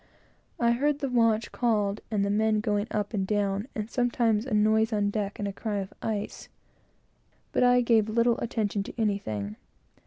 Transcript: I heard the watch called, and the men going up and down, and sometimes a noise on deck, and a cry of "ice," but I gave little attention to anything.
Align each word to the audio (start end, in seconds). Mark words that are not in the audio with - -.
I 0.59 0.71
heard 0.71 0.97
the 0.97 1.09
watch 1.11 1.51
called, 1.51 2.01
and 2.09 2.25
the 2.25 2.31
men 2.31 2.59
going 2.59 2.87
up 2.89 3.13
and 3.13 3.27
down, 3.27 3.67
and 3.75 3.87
sometimes 3.87 4.47
a 4.47 4.53
noise 4.55 4.91
on 4.91 5.11
deck, 5.11 5.37
and 5.37 5.47
a 5.47 5.53
cry 5.53 5.77
of 5.77 5.93
"ice," 6.01 6.49
but 7.51 7.61
I 7.61 7.81
gave 7.81 8.09
little 8.09 8.39
attention 8.39 8.81
to 8.81 8.99
anything. 8.99 9.57